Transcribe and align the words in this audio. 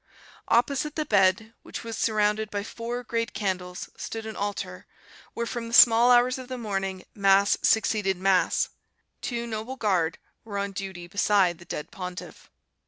Opposite 0.47 0.95
the 0.95 1.05
bed, 1.05 1.53
which 1.61 1.83
was 1.83 1.95
surrounded 1.95 2.49
by 2.49 2.63
four 2.63 3.03
great 3.03 3.35
candles, 3.35 3.87
stood 3.95 4.25
an 4.25 4.35
altar, 4.35 4.87
where 5.35 5.45
from 5.45 5.67
the 5.67 5.75
small 5.75 6.09
hours 6.09 6.39
of 6.39 6.47
the 6.47 6.57
morning 6.57 7.03
Mass 7.13 7.55
succeeded 7.61 8.17
Mass; 8.17 8.69
two 9.21 9.45
Noble 9.45 9.75
Guard 9.75 10.17
were 10.43 10.57
on 10.57 10.71
duty 10.71 11.05
beside 11.05 11.59
the 11.59 11.65
dead 11.65 11.91
pontiff. 11.91 12.49